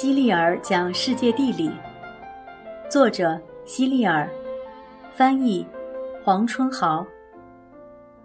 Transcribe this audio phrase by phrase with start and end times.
[0.00, 1.72] 希利尔讲世界地理，
[2.88, 4.30] 作者希利尔，
[5.12, 5.66] 翻译
[6.22, 7.04] 黄春豪，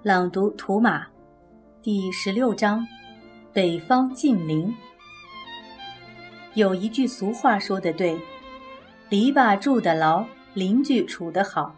[0.04, 1.08] 朗读图马，
[1.82, 2.86] 第十六章，
[3.52, 4.72] 北方近邻。
[6.54, 8.22] 有一句俗话说的对，
[9.10, 11.74] 篱笆住得牢，邻居处得好。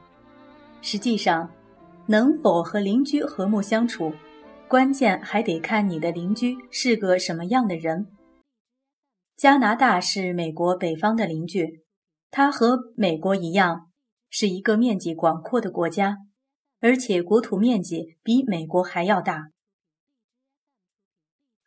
[0.81, 1.49] 实际上，
[2.05, 4.11] 能否和邻居和睦相处，
[4.67, 8.05] 关键还得看你的邻居是个什么样的人。
[9.35, 11.83] 加拿大是美国北方的邻居，
[12.31, 13.91] 它和美国一样，
[14.29, 16.19] 是一个面积广阔的国家，
[16.79, 19.49] 而且国土面积比美国还要大。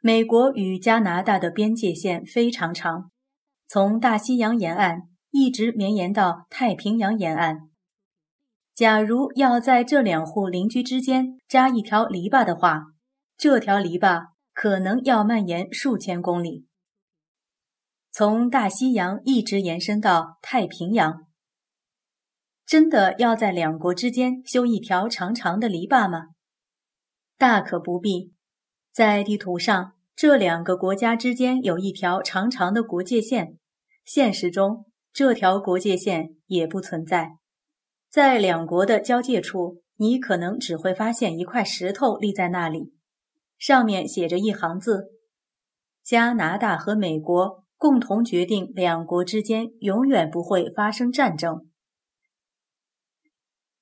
[0.01, 3.11] 美国与加拿大的边界线非常长，
[3.67, 7.69] 从大西洋沿岸一直绵延到太平洋沿岸。
[8.75, 12.87] 假如要在这两户邻居之间扎一条篱笆的话，
[13.37, 16.68] 这条篱笆可能要蔓延数千公里。
[18.11, 21.27] 从大西洋一直延伸到太平洋，
[22.67, 26.29] 真的要在两国之间修一条长长的篱笆吗？
[27.37, 28.33] 大可不必。
[28.91, 33.57] 在地图上，这两个国家之间有一条长长的国界线，
[34.05, 37.37] 现实中这条国界线也不存在。
[38.11, 42.93] 在两国的交界处，你可能只会发现一块石头立在那里，
[43.59, 45.13] 上面写着一行字
[46.03, 51.71] ：“加拿大和美国。”共同决定两国之间永远不会发生战争，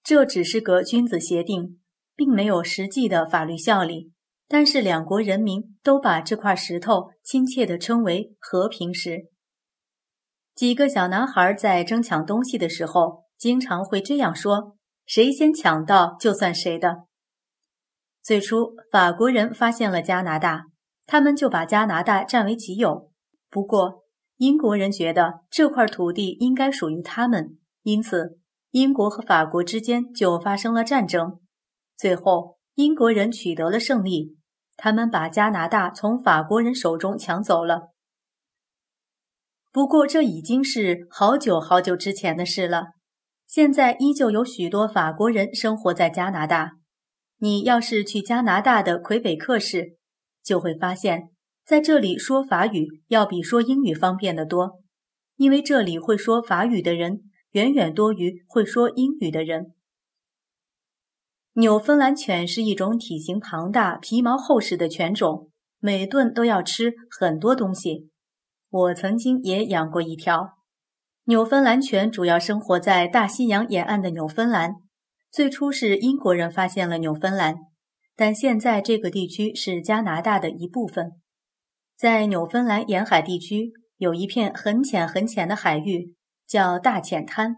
[0.05, 1.81] 这只是个君子协定，
[2.15, 4.13] 并没有实际的法律效力。
[4.49, 9.31] 但是两国人民都把这块石头亲切地称为和平石。
[10.55, 17.07] 几个小男孩在争抢东西的时候，经常会这样说：“谁先抢到就算谁的。”
[18.23, 20.67] 最初，法国人发现了加拿大，
[21.07, 23.11] 他们就把加拿大占为己有。
[23.49, 24.05] 不过，
[24.37, 28.39] 英国人觉得这块土地应该属于他们，因此
[28.73, 31.41] 英国和法国之间就发生了战争。
[31.97, 34.37] 最后，英国人取得了胜利，
[34.77, 37.93] 他们把加拿大从法国人手中抢走了。
[39.73, 42.89] 不过，这已经是好久好久之前的事了。
[43.47, 46.73] 现在依旧有许多法国人生活在加拿大。
[47.39, 49.97] 你要是去加拿大的魁北克市，
[50.43, 51.31] 就会发现。
[51.67, 54.79] 在这里说法语要比说英语方便得多，
[55.35, 59.75] 因为这里会说法语的人远远多于会说英语的人。
[61.55, 65.51] 纽芬兰犬是一种体型庞大、皮毛厚实的犬种，
[65.81, 68.11] 每顿都要吃很多东西。
[68.71, 70.59] 我曾经也养过一条
[71.25, 74.75] 纽芬兰犬，主要生活在大西洋沿岸的纽芬兰。
[75.33, 77.57] 最初是英国人发现了纽芬兰，
[78.15, 81.21] 但现在这个地区是加拿大的一部分。
[81.97, 86.15] 在纽芬兰沿海地区有一片很浅很浅的海域，
[86.47, 87.57] 叫大浅滩。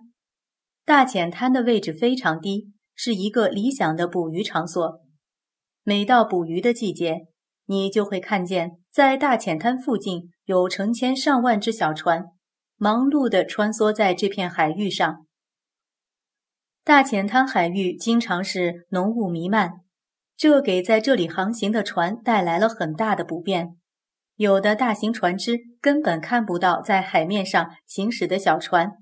[0.84, 5.03] 大浅滩的位置非常低，是一个理想的捕鱼场所。
[5.82, 7.26] 每到捕鱼的季节，
[7.66, 12.26] 你就会看见在大浅滩附近有成千上万只小船，
[12.76, 15.26] 忙碌地穿梭在这片海域上。
[16.84, 19.81] 大浅滩海域经常是浓雾弥漫，
[20.37, 23.78] 这给在这里航行的船带来了很大的不便。
[24.38, 28.93] 有的大型船只根本看不到在海面上行驶的小船，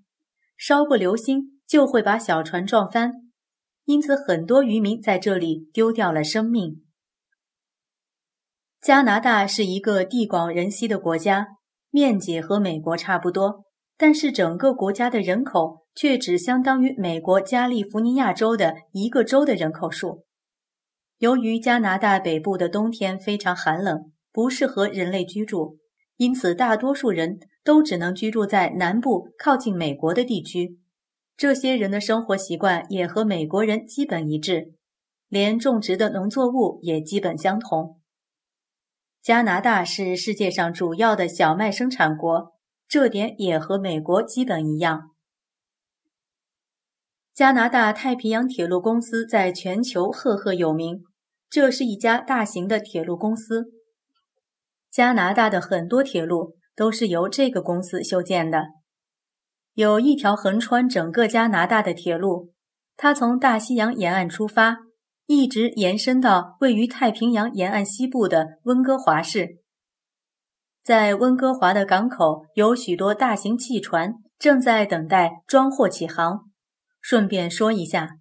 [0.57, 3.13] 稍不留心就会把小船撞翻，
[3.85, 6.83] 因此很多渔民在这里丢掉了生命。
[8.81, 11.49] 加拿大是一个地广人稀的国家，
[11.91, 13.67] 面积和美国差不多，
[13.99, 20.25] 但是整个国家的人口却只相当于美国加利福尼亚州的一个州的人口数。
[21.19, 24.13] 由于加拿大北部的冬天非常寒冷。
[24.37, 25.79] 不适合人类居住，
[26.19, 30.79] 因此大多数人都只能居住在南部靠近美国的地区。
[31.39, 34.75] 这些人的生活习惯也和美国人基本一致，
[35.31, 37.99] 连种植的农作物也基本相同。
[39.23, 42.53] 加拿大是世界上主要的小麦生产国，
[42.87, 45.13] 这点也和美国基本一样。
[47.33, 51.05] 加拿大太平洋铁路公司在全球赫赫有名，
[51.49, 53.76] 这是一家大型的铁路公司。
[54.97, 58.69] 加拿大的很多铁路都是由这个公司修建的。
[59.75, 62.55] 有一条横穿整个加拿大的铁路，
[62.97, 64.79] 它从大西洋沿岸出发，
[65.27, 69.59] 一直延伸到位于太平洋沿岸西部的温哥华市。
[70.83, 76.49] 在温哥华的港口，有许多大型汽船正在等待装货起航。
[77.03, 78.17] 顺便说一下，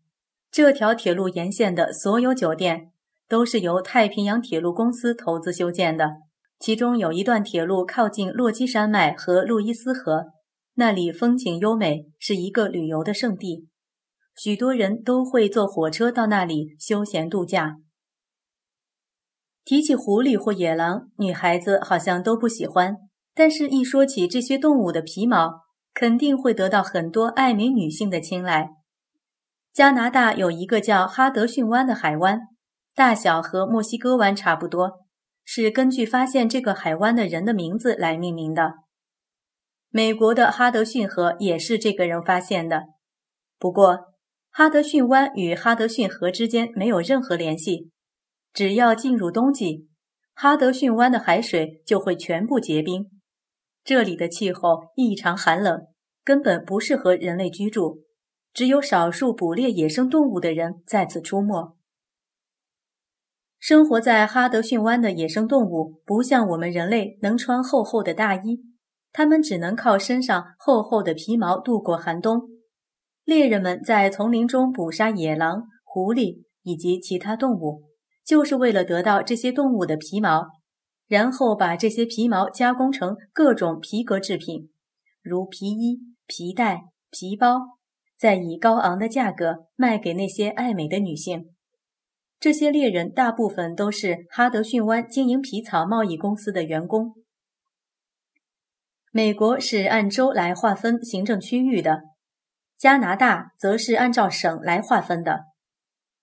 [0.52, 2.92] 这条铁路沿线的所有酒店
[3.30, 6.25] 都是由太平洋铁路公司投资修建的。
[6.60, 10.28] 其中有一段铁路靠近落基山脉和路易斯河，
[10.76, 13.68] 那里风景优美，是一个旅游的胜地。
[14.36, 17.78] 许多人都会坐火车到那里休闲度假。
[19.64, 22.98] 提起狐狸或野狼，女孩子好像都不喜欢，
[23.34, 25.62] 但是，一说起这些动物的皮毛，
[25.94, 28.70] 肯定会得到很多爱美女性的青睐。
[29.74, 32.42] 加拿大有一个叫哈德逊湾的海湾，
[32.94, 35.05] 大小和墨西哥湾差不多，
[35.46, 38.74] 是根据发现这个海湾的人的名字来命名的。
[39.90, 42.88] 美国的哈德逊河也是这个人发现的。
[43.58, 44.16] 不过，
[44.50, 47.92] 哈德逊湾与哈德逊河之间没有任何联系。
[48.52, 49.88] 只要进入冬季，
[50.34, 53.10] 哈德逊湾的海水就会全部结冰。
[53.84, 55.88] 这里的气候异常寒冷，
[56.24, 58.04] 根本不适合人类居住。
[58.54, 61.78] 只有少数捕猎野生动物的人在此出没。
[63.68, 68.62] 生活在哈德逊湾的野生动物不像我们人类能穿厚厚的大衣，
[69.12, 72.44] 它们只能靠身上厚厚的皮毛度过寒冬。
[73.24, 77.86] 猎人们在丛林中捕杀野狼、狐狸以及其他动物，
[78.24, 80.46] 就是为了得到这些动物的皮毛，
[81.08, 84.70] 然后把这些皮毛加工成各种皮革制品，
[85.24, 87.80] 如皮衣、皮带、皮包。
[88.16, 91.55] 再以高昂的价格卖给那些爱美的女性。
[92.46, 97.16] 这些猎人大部分都是哈德逊湾经营皮草贸易公司的员工。
[99.12, 102.04] 美国是按州来划分行政区域的，
[102.78, 105.46] 加拿大则是按照省来划分的。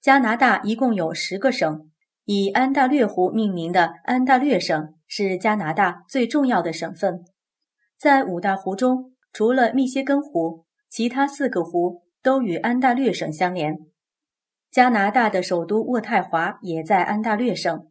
[0.00, 1.90] 加拿大一共有十个省，
[2.26, 7.24] 以安大略湖命名的安大略省是加拿大最重要的省份。
[7.98, 10.66] 在五大湖中，除了密歇根湖。
[10.88, 13.76] 其他四个湖都与安大略省相连，
[14.72, 17.90] 加拿大的首都渥太华也在安大略省。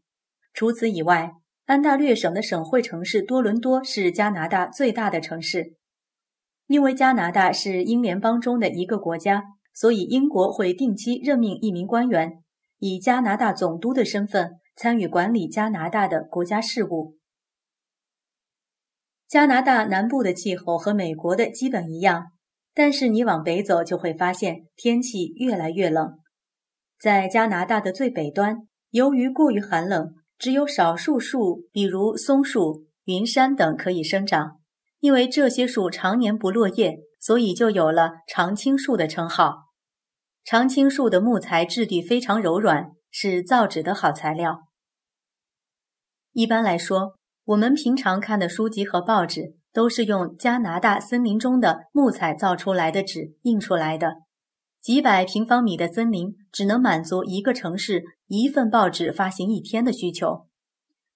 [0.51, 1.33] 除此以外，
[1.65, 5.75] 安大略省的省会城市多伦多是加拿大最大的城市。
[6.65, 9.43] 因为加拿大是英联邦中的一个国家，
[9.75, 12.41] 所以英国会定期任命一名官员，
[12.79, 17.19] 以加拿大总督的身份参与管理加拿大的国家事务。
[19.27, 22.31] 加拿大南部的气候和美国的基本一样。
[22.73, 26.17] 但是你往北走，就会发现天气越来越冷。
[27.01, 34.59] 在加拿大的最北端，由于过于寒冷，只有少数树，比如松树、云杉等可以生长。
[34.99, 39.71] 因为这些树常年不落叶，所以就有了常青树的称号。
[40.43, 44.67] 常青树的木材质地非常柔软，是造纸的好材料。
[46.33, 49.55] 一般来说，我们平常看的书籍和报纸。
[49.73, 54.15] 都是用加拿大森林中的木材造出来的纸印出来的。
[54.81, 60.47] 几百平方米的森林只能满足一个城市一份报纸发行一天的需求。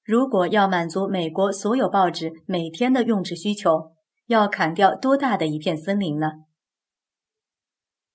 [0.03, 3.91] 如果要满足美国所有报纸每天的用纸需求，
[4.27, 6.31] 要砍掉多大的一片森林呢？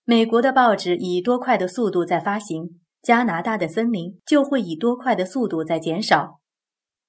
[0.04, 6.40] 美国的报纸以多快的速度在发行，加拿大的森林就会以多快的速度在减少。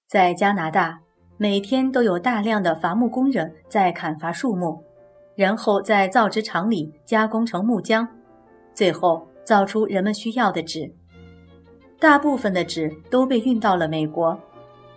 [0.07, 1.01] 在加拿大。
[1.38, 4.83] 每天都有大量的伐木工人在砍伐树木，
[5.36, 8.07] 然后在造纸厂里加工成木浆，
[8.81, 10.91] 最后造出人们需要的纸。
[12.00, 14.35] 大部分的纸都被运到了美国，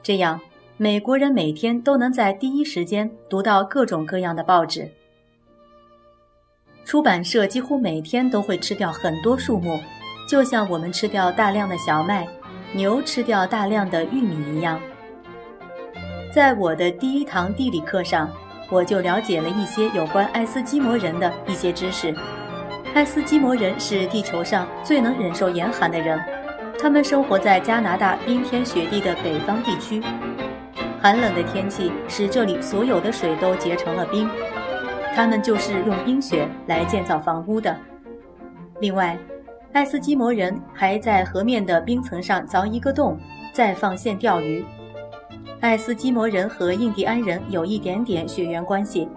[0.03, 0.41] 这样
[0.79, 4.91] 美国人每天都能在第一时间读到各种各样的报纸。
[6.87, 9.79] 出版社几乎每天都会吃掉很多树木，
[10.27, 12.27] 就像我们吃掉大量的小麦，
[12.73, 14.81] 牛吃掉大量的玉米一样。
[16.33, 18.33] 在我的第一堂地理课上，
[18.71, 22.15] 我就了解了一些有关爱斯基摩人的一些知识。
[22.95, 26.17] 爱斯基摩人是地球上最能忍受严寒的人，
[26.79, 30.01] 他们生活在加拿大冰天雪地的北方地区。
[31.01, 34.31] 寒冷的天气使这里所有的水都结成了冰，
[35.13, 37.77] 他们就是用冰雪来建造房屋的。
[38.79, 39.19] 另外，
[39.73, 43.19] 爱斯基摩人还在河面的冰层上凿一个洞，
[43.53, 44.65] 再放线钓鱼。
[45.59, 49.09] 爱斯基摩人和印第安人有一点点血缘关系，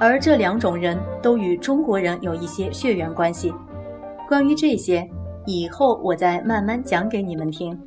[0.00, 3.52] 而这两种人都与中国人有一些血缘关系。
[4.26, 5.06] 关于这些，
[5.44, 7.78] 以后我再慢慢讲给你们听。